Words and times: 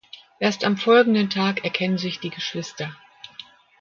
Erst 0.39 0.63
am 0.63 0.77
folgenden 0.77 1.29
Tag 1.29 1.63
erkennen 1.63 1.99
sich 1.99 2.19
die 2.19 2.31
Geschwister. 2.31 2.89